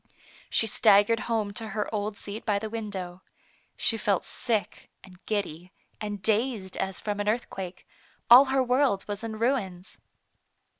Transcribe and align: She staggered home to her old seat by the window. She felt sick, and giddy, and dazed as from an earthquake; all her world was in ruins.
She 0.49 0.65
staggered 0.65 1.19
home 1.29 1.53
to 1.53 1.67
her 1.77 1.87
old 1.93 2.17
seat 2.17 2.43
by 2.43 2.57
the 2.57 2.71
window. 2.71 3.21
She 3.77 3.99
felt 3.99 4.23
sick, 4.23 4.89
and 5.03 5.23
giddy, 5.27 5.71
and 6.01 6.23
dazed 6.23 6.75
as 6.77 6.99
from 6.99 7.19
an 7.19 7.29
earthquake; 7.29 7.87
all 8.27 8.45
her 8.45 8.63
world 8.63 9.07
was 9.07 9.23
in 9.23 9.37
ruins. 9.37 9.99